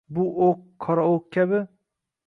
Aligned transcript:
Bu 0.17 0.23
o'q, 0.45 0.63
qora 0.87 1.05
o'q 1.13 1.31
kabi 1.39 1.65